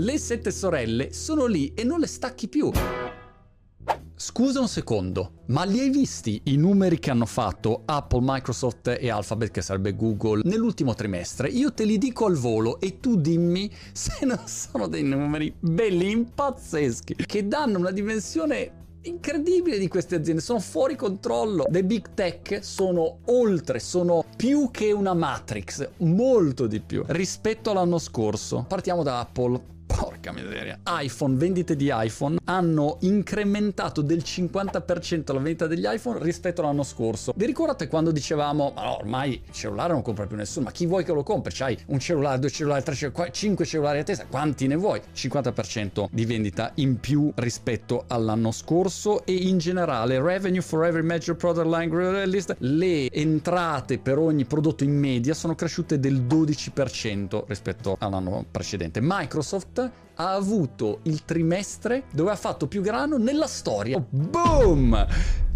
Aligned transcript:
Le 0.00 0.16
sette 0.16 0.52
sorelle 0.52 1.12
sono 1.12 1.46
lì 1.46 1.74
e 1.74 1.82
non 1.82 1.98
le 1.98 2.06
stacchi 2.06 2.46
più. 2.46 2.70
Scusa 4.14 4.60
un 4.60 4.68
secondo, 4.68 5.42
ma 5.46 5.64
li 5.64 5.80
hai 5.80 5.90
visti 5.90 6.40
i 6.44 6.56
numeri 6.56 7.00
che 7.00 7.10
hanno 7.10 7.26
fatto 7.26 7.82
Apple, 7.84 8.20
Microsoft 8.22 8.96
e 8.96 9.10
Alphabet, 9.10 9.50
che 9.50 9.60
sarebbe 9.60 9.96
Google, 9.96 10.42
nell'ultimo 10.44 10.94
trimestre? 10.94 11.48
Io 11.48 11.72
te 11.72 11.82
li 11.82 11.98
dico 11.98 12.26
al 12.26 12.36
volo 12.36 12.78
e 12.78 13.00
tu 13.00 13.16
dimmi 13.16 13.68
se 13.92 14.24
non 14.24 14.40
sono 14.46 14.86
dei 14.86 15.02
numeri 15.02 15.52
belli, 15.58 16.24
pazzeschi, 16.32 17.16
che 17.26 17.48
danno 17.48 17.78
una 17.78 17.90
dimensione 17.90 18.86
incredibile 19.02 19.78
di 19.78 19.88
queste 19.88 20.14
aziende, 20.14 20.40
sono 20.40 20.60
fuori 20.60 20.94
controllo. 20.94 21.66
Le 21.68 21.82
big 21.82 22.14
tech 22.14 22.60
sono 22.62 23.18
oltre, 23.26 23.80
sono 23.80 24.24
più 24.36 24.70
che 24.70 24.92
una 24.92 25.14
matrix, 25.14 25.88
molto 25.98 26.68
di 26.68 26.78
più 26.78 27.02
rispetto 27.08 27.72
all'anno 27.72 27.98
scorso. 27.98 28.64
Partiamo 28.68 29.02
da 29.02 29.18
Apple. 29.18 29.76
Porca 29.88 30.32
miseria. 30.32 30.78
iPhone, 30.84 31.36
vendite 31.36 31.74
di 31.74 31.90
iPhone 31.92 32.38
hanno 32.44 32.98
incrementato 33.00 34.02
del 34.02 34.18
50% 34.18 35.32
la 35.32 35.40
vendita 35.40 35.66
degli 35.66 35.86
iPhone 35.86 36.18
rispetto 36.22 36.60
all'anno 36.60 36.82
scorso. 36.82 37.32
Vi 37.34 37.46
ricordate 37.46 37.88
quando 37.88 38.10
dicevamo, 38.10 38.72
ma 38.74 38.82
no, 38.82 38.98
ormai 38.98 39.42
il 39.44 39.52
cellulare 39.52 39.94
non 39.94 40.02
compra 40.02 40.26
più 40.26 40.36
nessuno, 40.36 40.66
ma 40.66 40.72
chi 40.72 40.86
vuoi 40.86 41.04
che 41.04 41.12
lo 41.12 41.22
compri? 41.22 41.52
C'hai 41.54 41.76
un 41.86 41.98
cellulare, 41.98 42.38
due 42.38 42.50
cellulari, 42.50 42.84
tre 42.84 42.94
cellulari, 42.94 43.32
cinque 43.32 43.64
cellulari 43.64 43.98
a 44.00 44.04
testa, 44.04 44.26
quanti 44.26 44.66
ne 44.66 44.76
vuoi? 44.76 45.00
50% 45.14 46.08
di 46.10 46.24
vendita 46.26 46.72
in 46.74 47.00
più 47.00 47.32
rispetto 47.36 48.04
all'anno 48.08 48.52
scorso 48.52 49.24
e 49.24 49.32
in 49.32 49.58
generale 49.58 50.20
revenue 50.20 50.60
for 50.60 50.84
every 50.84 51.02
major 51.02 51.34
product 51.34 51.66
line 51.66 52.26
list, 52.26 52.54
le 52.58 53.10
entrate 53.10 53.98
per 53.98 54.18
ogni 54.18 54.44
prodotto 54.44 54.84
in 54.84 54.96
media 54.96 55.32
sono 55.32 55.54
cresciute 55.54 55.98
del 55.98 56.20
12% 56.22 57.44
rispetto 57.46 57.96
all'anno 57.98 58.44
precedente. 58.50 59.00
Microsoft 59.02 59.77
ha 59.80 60.32
avuto 60.32 61.00
il 61.02 61.24
trimestre 61.24 62.04
dove 62.12 62.30
ha 62.30 62.36
fatto 62.36 62.66
più 62.66 62.80
grano 62.82 63.16
nella 63.16 63.46
storia. 63.46 64.04
Boom! 64.08 65.06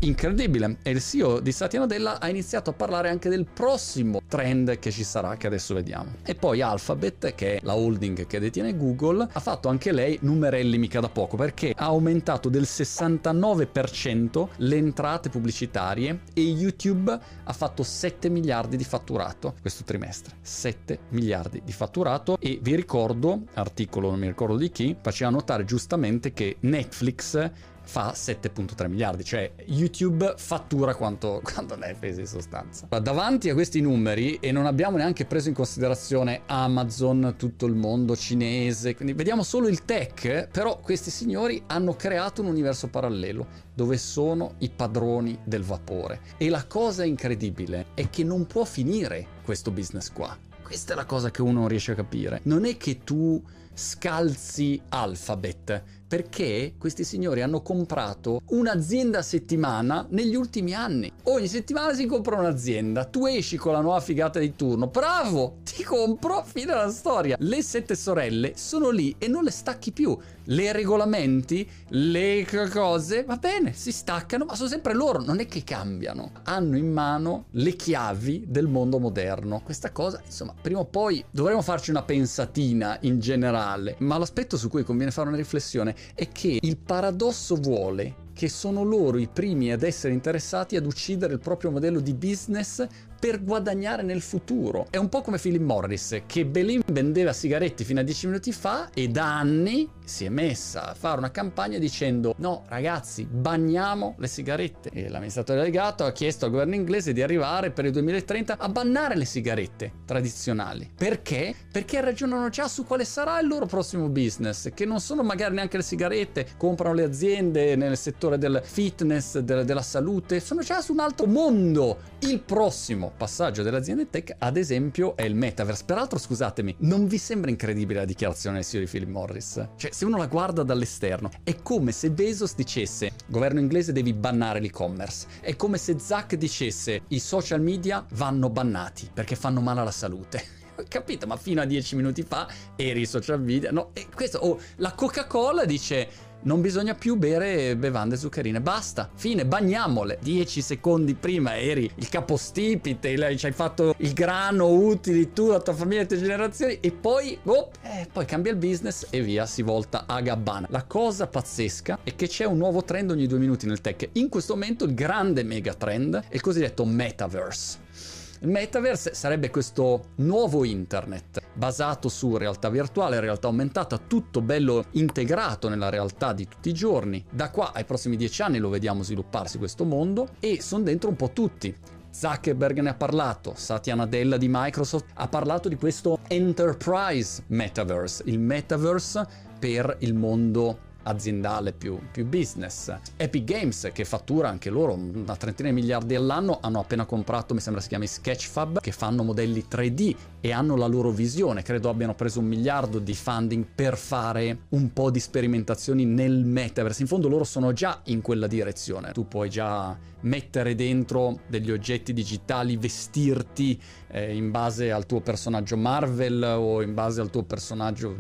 Incredibile. 0.05 0.79
E 0.83 0.91
il 0.91 1.01
CEO 1.01 1.39
di 1.39 1.53
Satya 1.53 1.79
Nadella 1.79 2.19
ha 2.19 2.29
iniziato 2.29 2.71
a 2.71 2.73
parlare 2.73 3.09
anche 3.09 3.29
del 3.29 3.47
prossimo 3.47 4.21
trend 4.27 4.81
che 4.81 4.91
ci 4.91 5.05
sarà, 5.05 5.37
che 5.37 5.47
adesso 5.47 5.75
vediamo. 5.75 6.15
E 6.25 6.35
poi 6.35 6.61
Alphabet, 6.61 7.37
che 7.37 7.57
è 7.57 7.61
la 7.63 7.77
holding 7.77 8.27
che 8.27 8.41
detiene 8.41 8.77
Google, 8.77 9.29
ha 9.31 9.39
fatto 9.41 9.69
anche 9.69 9.93
lei 9.93 10.19
numerelli 10.23 10.77
mica 10.77 10.99
da 10.99 11.09
poco, 11.09 11.37
perché 11.37 11.73
ha 11.77 11.85
aumentato 11.85 12.49
del 12.49 12.63
69% 12.63 14.49
le 14.57 14.77
entrate 14.77 15.29
pubblicitarie 15.29 16.23
e 16.35 16.41
YouTube 16.41 17.17
ha 17.45 17.53
fatto 17.53 17.85
7 17.85 18.29
miliardi 18.29 18.77
di 18.77 18.85
fatturato 18.85 19.55
questo 19.61 19.85
trimestre. 19.85 20.35
7 20.41 20.99
miliardi 21.11 21.63
di 21.65 21.73
fatturato 21.73 22.39
e 22.41 22.59
vi 22.61 22.75
ricordo, 22.75 23.43
articolo 23.55 24.11
non 24.11 24.19
mi 24.19 24.27
ricordo 24.27 24.57
di 24.57 24.71
chi, 24.73 24.97
faceva 25.01 25.31
notare 25.31 25.65
giustamente 25.65 26.33
che 26.33 26.57
Netflix 26.61 27.51
fa 27.85 28.13
7.3 28.13 28.89
miliardi, 28.89 29.25
cioè 29.25 29.51
YouTube 29.67 30.35
fattura 30.37 30.95
quanto, 30.95 31.41
quanto 31.45 31.77
Netflix 31.77 32.19
in 32.19 32.27
sostanza. 32.27 32.87
Davanti 33.01 33.51
a 33.51 33.55
questi 33.55 33.81
numeri, 33.81 34.37
e 34.41 34.53
non 34.53 34.67
abbiamo 34.67 34.97
neanche 34.97 35.25
preso 35.25 35.49
in 35.49 35.55
considerazione 35.55 36.43
Amazon, 36.47 37.35
tutto 37.37 37.67
il 37.67 37.75
mondo 37.75 38.17
cinese, 38.17 38.95
quindi 38.95 39.15
vediamo 39.15 39.43
solo 39.43 39.69
il 39.69 39.85
tech, 39.85 40.49
però 40.51 40.79
questi 40.79 41.11
signori 41.11 41.63
hanno 41.67 41.95
creato 41.95 42.43
un 42.43 42.49
universo 42.49 42.89
parallelo 42.89 43.47
dove 43.75 43.97
sono 43.97 44.55
i 44.59 44.71
padroni 44.71 45.39
del 45.45 45.63
vapore. 45.63 46.21
E 46.37 46.49
la 46.49 46.67
cosa 46.67 47.05
incredibile 47.05 47.87
è 47.95 48.11
che 48.11 48.25
non 48.25 48.47
può 48.47 48.65
finire 48.65 49.27
questo 49.43 49.71
business 49.71 50.11
qua. 50.13 50.37
Questa 50.63 50.93
è 50.93 50.97
la 50.97 51.05
cosa 51.05 51.31
che 51.31 51.43
uno 51.43 51.61
non 51.61 51.69
riesce 51.69 51.93
a 51.93 51.97
capire. 51.97 52.41
Non 52.45 52.65
è 52.65 52.77
che 52.77 53.01
tu 53.05 53.43
scalzi 53.75 54.81
Alphabet, 54.89 55.83
perché 56.07 56.75
questi 56.77 57.05
signori 57.05 57.41
hanno 57.41 57.63
comprato 57.63 58.41
un'azienda 58.49 59.19
a 59.19 59.23
settimana 59.23 60.07
negli 60.11 60.35
ultimi 60.35 60.75
anni. 60.75 61.11
Ogni 61.25 61.49
settimana 61.49 61.95
si 61.95 62.05
compra 62.07 62.37
un'azienda, 62.37 63.05
tu 63.05 63.27
esci 63.27 63.57
con 63.57 63.73
la 63.73 63.81
nuova 63.81 64.01
figata 64.01 64.39
di 64.39 64.55
turno, 64.55 64.89
bravo, 64.89 65.59
ti 65.65 65.83
compro, 65.83 66.45
fine 66.45 66.67
della 66.67 66.91
storia. 66.91 67.37
Le 67.39 67.63
sette 67.63 67.97
sorelle 67.97 68.53
sono 68.57 68.91
lì 68.91 69.15
e 69.19 69.27
non 69.29 69.43
le 69.45 69.51
stacchi 69.51 69.93
più. 69.93 70.19
Le 70.47 70.73
regolamenti, 70.73 71.69
le 71.91 72.45
cose, 72.71 73.23
va 73.23 73.37
bene, 73.37 73.73
si 73.73 73.93
staccano, 73.93 74.45
ma 74.45 74.57
sono 74.57 74.69
sempre 74.69 74.93
loro, 74.93 75.23
non 75.23 75.39
è 75.39 75.47
che 75.47 75.63
cambiano. 75.63 76.33
Hanno 76.43 76.77
in 76.77 76.93
mano 76.93 77.47
le 77.53 77.75
chiavi 77.75 78.47
del 78.49 78.67
mondo 78.67 78.99
moderno. 78.99 79.61
Questa 79.65 79.93
cosa, 79.93 80.21
insomma, 80.25 80.53
prima 80.61 80.81
o 80.81 80.85
poi 80.85 81.25
dovremmo 81.31 81.63
farci 81.63 81.91
una 81.91 82.03
pensatina 82.03 82.99
in 83.03 83.21
generale, 83.21 83.62
ma 83.99 84.19
l'aspetto 84.19 84.57
su 84.57 84.69
cui 84.69 84.85
conviene 84.85 85.13
fare 85.13 85.29
una 85.29 85.37
riflessione 85.37 85.95
è 86.15 86.29
che 86.29 86.59
il 86.61 86.77
paradosso 86.77 87.57
vuole 87.57 88.31
che 88.33 88.49
sono 88.49 88.83
loro 88.83 89.19
i 89.19 89.29
primi 89.29 89.73
ad 89.73 89.83
essere 89.83 90.13
interessati 90.15 90.77
ad 90.77 90.87
uccidere 90.87 91.35
il 91.35 91.39
proprio 91.39 91.71
modello 91.71 92.01
di 92.01 92.15
business 92.15 92.87
per 93.23 93.41
guadagnare 93.41 94.03
nel 94.03 94.21
futuro. 94.21 94.89
È 94.91 94.97
un 94.97 95.09
po' 95.09 95.21
come 95.21 95.39
Philip 95.39 95.61
Morris, 95.61 96.23
che 96.27 96.45
Belin 96.45 96.83
vendeva 96.87 97.33
sigaretti 97.33 97.85
fino 97.85 98.01
a 98.01 98.03
10 98.03 98.27
minuti 98.27 98.51
fa 98.51 98.91
e 98.93 99.07
da 99.07 99.39
anni 99.39 99.89
si 100.05 100.25
è 100.25 100.29
messa 100.29 100.91
a 100.91 100.95
fare 100.95 101.19
una 101.19 101.31
campagna 101.31 101.79
dicendo 101.79 102.35
no 102.39 102.65
ragazzi, 102.67 103.25
bagniamo 103.25 104.17
le 104.19 104.27
sigarette. 104.27 104.91
E 104.93 105.09
l'amministratore 105.09 105.61
delegato 105.61 106.05
ha 106.05 106.11
chiesto 106.11 106.47
al 106.47 106.51
governo 106.51 106.75
inglese 106.75 107.13
di 107.13 107.23
arrivare 107.23 107.71
per 107.71 107.85
il 107.85 107.93
2030 107.93 108.59
a 108.59 108.69
bannare 108.69 109.17
le 109.17 109.25
sigarette 109.25 109.93
tradizionali. 110.05 110.91
Perché? 110.93 111.55
Perché 111.71 112.01
ragionano 112.01 112.49
già 112.49 112.67
su 112.67 112.85
quale 112.85 113.05
sarà 113.05 113.39
il 113.39 113.47
loro 113.47 113.67
prossimo 113.67 114.09
business, 114.09 114.71
che 114.75 114.85
non 114.85 114.99
sono 114.99 115.23
magari 115.23 115.55
neanche 115.55 115.77
le 115.77 115.85
sigarette, 115.85 116.55
comprano 116.57 116.95
le 116.95 117.05
aziende 117.05 117.77
nel 117.77 117.97
settore 117.97 118.37
del 118.37 118.61
fitness, 118.65 119.39
del, 119.39 119.65
della 119.65 119.81
salute, 119.81 120.41
sono 120.41 120.63
già 120.63 120.81
su 120.81 120.91
un 120.91 120.99
altro 120.99 121.27
mondo. 121.27 122.11
Il 122.19 122.41
prossimo 122.41 123.12
passaggio 123.17 123.63
delle 123.63 123.77
aziende 123.77 124.11
tech, 124.11 124.35
ad 124.39 124.57
esempio, 124.57 125.17
è 125.17 125.23
il 125.23 125.35
metaverse. 125.35 125.85
Peraltro, 125.85 126.19
scusatemi, 126.19 126.77
non 126.79 127.07
vi 127.07 127.19
sembra 127.19 127.51
incredibile 127.51 128.01
la 128.01 128.05
dichiarazione 128.05 128.57
del 128.57 128.65
CEO 128.65 128.81
di 128.81 128.87
Philip 128.87 129.09
Morris? 129.09 129.69
Cioè, 129.77 129.93
se 129.93 130.05
uno 130.05 130.17
la 130.17 130.27
guarda 130.27 130.63
dall'esterno, 130.63 131.31
è 131.43 131.57
come 131.63 131.93
se 131.93 132.11
Bezos 132.11 132.55
dicesse: 132.55 133.13
governo 133.27 133.61
inglese 133.61 133.93
devi 133.93 134.13
bannare 134.13 134.61
l'e-commerce. 134.61 135.27
È 135.41 135.57
come 135.57 135.79
se 135.79 135.99
Zack 135.99 136.37
dicesse: 136.37 137.03
i 137.09 137.19
social 137.19 137.61
media 137.61 138.05
vanno 138.13 138.51
bannati 138.51 139.11
perché 139.13 139.37
fanno 139.37 139.61
male 139.61 139.81
alla 139.81 139.91
salute. 139.91 140.61
Capito? 140.89 141.27
Ma 141.27 141.37
fino 141.37 141.61
a 141.61 141.65
dieci 141.65 141.97
minuti 141.97 142.23
fa 142.23 142.49
eri 142.77 143.07
social 143.07 143.41
media. 143.41 143.71
No, 143.71 143.91
e 143.93 144.07
questo, 144.15 144.39
oh, 144.39 144.61
la 144.77 144.93
Coca-Cola 144.93 145.65
dice 145.65 146.31
non 146.45 146.61
bisogna 146.61 146.95
più 146.95 147.17
bere 147.17 147.77
bevande 147.77 148.17
zuccherine, 148.17 148.61
basta, 148.61 149.09
fine, 149.15 149.47
bagniamole. 149.47 150.19
Dieci 150.21 150.61
secondi 150.61 151.15
prima 151.15 151.57
eri 151.57 151.91
il 151.95 152.09
capostipite, 152.09 153.37
ci 153.37 153.47
hai 153.47 153.53
fatto 153.53 153.95
il 153.99 154.13
grano 154.13 154.69
utili 154.69 155.33
tu, 155.33 155.49
la 155.49 155.61
tua 155.61 155.75
famiglia, 155.75 156.01
le 156.01 156.07
tue 156.07 156.19
generazioni 156.19 156.79
e 156.81 156.91
poi, 156.91 157.39
oh, 157.45 157.71
eh, 157.83 158.09
poi 158.13 158.25
cambia 158.25 158.51
il 158.51 158.59
business 158.59 159.07
e 159.11 159.21
via, 159.21 159.47
si 159.47 159.63
volta 159.63 160.05
a 160.07 160.21
gabbana. 160.21 160.67
La 160.71 160.85
cosa 160.85 161.27
pazzesca 161.27 162.01
è 162.03 162.15
che 162.17 162.27
c'è 162.27 162.45
un 162.45 162.59
nuovo 162.59 162.83
trend 162.83 163.11
ogni 163.11 163.27
due 163.27 163.39
minuti 163.39 163.67
nel 163.67 163.81
tech. 163.81 164.09
In 164.15 164.29
questo 164.29 164.55
momento 164.55 164.85
il 164.85 164.95
grande 164.95 165.45
mega 165.45 165.75
trend 165.75 166.25
è 166.29 166.35
il 166.35 166.41
cosiddetto 166.41 166.85
metaverse. 166.85 168.21
Il 168.43 168.49
metaverse 168.49 169.15
sarebbe 169.15 169.51
questo 169.51 170.15
nuovo 170.17 170.65
internet 170.65 171.41
basato 171.55 172.09
su 172.09 172.37
realtà 172.37 172.71
virtuale, 172.71 173.21
realtà 173.21 173.47
aumentata, 173.47 173.99
tutto 173.99 174.41
bello 174.41 174.87
integrato 174.93 175.69
nella 175.69 175.91
realtà 175.91 176.33
di 176.33 176.49
tutti 176.49 176.71
i 176.71 176.75
giorni. 176.75 177.25
Da 177.31 177.51
qua 177.51 177.71
ai 177.73 177.85
prossimi 177.85 178.17
dieci 178.17 178.43
anni 178.43 178.59
lo 178.59 178.69
vediamo 178.69 179.05
svilupparsi 179.05 179.59
questo 179.59 179.85
mondo 179.85 180.31
e 180.41 180.61
sono 180.61 180.83
dentro 180.83 181.09
un 181.09 181.15
po' 181.15 181.31
tutti. 181.31 181.73
Zuckerberg 182.11 182.81
ne 182.81 182.89
ha 182.89 182.95
parlato, 182.95 183.53
Satya 183.55 183.95
Nadella 183.95 184.37
di 184.37 184.49
Microsoft 184.51 185.07
ha 185.15 185.29
parlato 185.29 185.69
di 185.69 185.77
questo 185.77 186.19
enterprise 186.27 187.45
metaverse, 187.47 188.25
il 188.27 188.41
metaverse 188.41 189.25
per 189.57 189.99
il 190.01 190.15
mondo 190.15 190.91
aziendale 191.05 191.73
più, 191.73 191.99
più, 192.11 192.27
business. 192.27 192.95
Epic 193.17 193.45
Games 193.45 193.91
che 193.93 194.05
fattura 194.05 194.49
anche 194.49 194.71
loro 194.71 194.95
una 194.95 195.37
trentina 195.37 195.69
di 195.69 195.75
miliardi 195.75 196.15
all'anno 196.15 196.59
hanno 196.61 196.81
appena 196.81 197.05
comprato 197.05 197.55
mi 197.55 197.61
sembra 197.61 197.81
si 197.81 197.89
chiami 197.89 198.07
Sketchfab 198.07 198.81
che 198.81 198.93
fanno 198.93 199.23
modelli 199.23 199.65
3D 199.69 200.15
e 200.41 200.53
hanno 200.53 200.77
la 200.77 200.87
loro 200.87 201.11
visione. 201.11 201.63
Credo 201.63 201.89
abbiano 201.89 202.15
preso 202.15 202.41
un 202.41 202.47
miliardo 202.47 202.99
di 202.99 203.15
funding 203.15 203.65
per 203.75 203.97
fare 203.97 204.59
un 204.71 204.93
po' 204.93 205.11
di 205.11 205.21
sperimentazioni 205.21 206.05
nel 206.05 206.45
metaverse. 206.45 207.03
In 207.03 207.09
fondo 207.09 207.29
loro 207.29 207.45
sono 207.45 207.73
già 207.73 208.01
in 208.05 208.21
quella 208.21 208.47
direzione. 208.47 209.13
Tu 209.13 209.29
puoi 209.29 209.49
già 209.49 209.97
mettere 210.23 210.75
dentro 210.75 211.41
degli 211.47 211.71
oggetti 211.71 212.13
digitali 212.13 212.77
vestirti 212.77 213.81
eh, 214.09 214.35
in 214.35 214.51
base 214.51 214.91
al 214.91 215.07
tuo 215.07 215.21
personaggio 215.21 215.77
Marvel 215.77 216.43
o 216.43 216.83
in 216.83 216.95
base 216.95 217.21
al 217.21 217.31
tuo 217.31 217.43
personaggio 217.43 218.15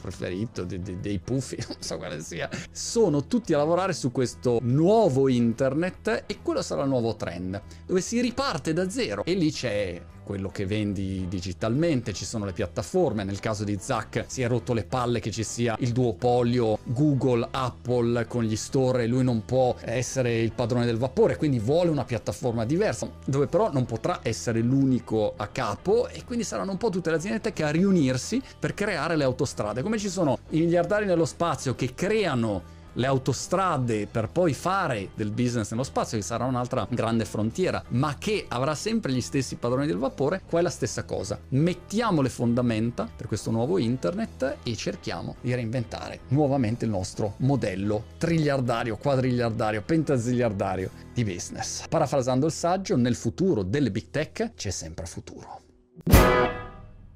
preferito 0.00 0.64
dei, 0.64 0.80
dei, 0.80 1.00
dei 1.00 1.18
puffi 1.18 1.56
non 1.68 1.76
so 1.80 1.96
quale 2.02 2.20
sia, 2.20 2.48
sono 2.72 3.26
tutti 3.26 3.54
a 3.54 3.58
lavorare 3.58 3.92
su 3.92 4.10
questo 4.10 4.58
nuovo 4.62 5.28
internet 5.28 6.24
e 6.26 6.38
quello 6.42 6.60
sarà 6.60 6.82
il 6.82 6.88
nuovo 6.88 7.14
trend, 7.14 7.62
dove 7.86 8.00
si 8.00 8.20
riparte 8.20 8.72
da 8.72 8.90
zero. 8.90 9.24
E 9.24 9.34
lì 9.34 9.52
c'è 9.52 10.02
quello 10.32 10.48
che 10.48 10.64
vendi 10.64 11.26
digitalmente, 11.28 12.14
ci 12.14 12.24
sono 12.24 12.46
le 12.46 12.52
piattaforme, 12.52 13.22
nel 13.22 13.38
caso 13.38 13.64
di 13.64 13.76
Zack 13.78 14.24
si 14.28 14.40
è 14.40 14.48
rotto 14.48 14.72
le 14.72 14.84
palle 14.84 15.20
che 15.20 15.30
ci 15.30 15.44
sia 15.44 15.76
il 15.80 15.92
duopolio 15.92 16.78
Google, 16.84 17.46
Apple 17.50 18.26
con 18.26 18.42
gli 18.42 18.56
store, 18.56 19.06
lui 19.06 19.24
non 19.24 19.44
può 19.44 19.76
essere 19.82 20.40
il 20.40 20.52
padrone 20.52 20.86
del 20.86 20.96
vapore, 20.96 21.36
quindi 21.36 21.58
vuole 21.58 21.90
una 21.90 22.06
piattaforma 22.06 22.64
diversa, 22.64 23.10
dove 23.26 23.46
però 23.46 23.70
non 23.70 23.84
potrà 23.84 24.20
essere 24.22 24.60
l'unico 24.60 25.34
a 25.36 25.48
capo 25.48 26.08
e 26.08 26.24
quindi 26.24 26.44
saranno 26.44 26.70
un 26.70 26.78
po' 26.78 26.88
tutte 26.88 27.10
le 27.10 27.16
aziende 27.16 27.42
tech 27.42 27.60
a 27.60 27.68
riunirsi 27.68 28.40
per 28.58 28.72
creare 28.72 29.16
le 29.16 29.24
autostrade, 29.24 29.82
come 29.82 29.98
ci 29.98 30.08
sono 30.08 30.38
i 30.48 30.60
miliardari 30.60 31.04
nello 31.04 31.26
spazio 31.26 31.74
che 31.74 31.92
creano 31.94 32.80
le 32.94 33.06
autostrade 33.06 34.06
per 34.06 34.28
poi 34.28 34.54
fare 34.54 35.10
del 35.14 35.30
business 35.30 35.70
nello 35.70 35.82
spazio, 35.82 36.18
che 36.18 36.24
sarà 36.24 36.44
un'altra 36.44 36.86
grande 36.90 37.24
frontiera, 37.24 37.82
ma 37.88 38.16
che 38.18 38.46
avrà 38.48 38.74
sempre 38.74 39.12
gli 39.12 39.20
stessi 39.20 39.56
padroni 39.56 39.86
del 39.86 39.98
vapore, 39.98 40.42
qua 40.48 40.60
è 40.60 40.62
la 40.62 40.70
stessa 40.70 41.04
cosa. 41.04 41.38
Mettiamo 41.50 42.22
le 42.22 42.28
fondamenta 42.28 43.08
per 43.14 43.26
questo 43.26 43.50
nuovo 43.50 43.78
internet 43.78 44.58
e 44.62 44.76
cerchiamo 44.76 45.36
di 45.40 45.54
reinventare 45.54 46.20
nuovamente 46.28 46.84
il 46.84 46.90
nostro 46.90 47.34
modello 47.38 48.04
triliardario, 48.18 48.96
quadriliardario, 48.96 49.82
pentaziliardario 49.82 50.90
di 51.12 51.24
business. 51.24 51.86
Parafrasando 51.88 52.46
il 52.46 52.52
saggio, 52.52 52.96
nel 52.96 53.14
futuro 53.14 53.62
delle 53.62 53.90
big 53.90 54.10
tech 54.10 54.52
c'è 54.54 54.70
sempre 54.70 55.06
futuro. 55.06 55.60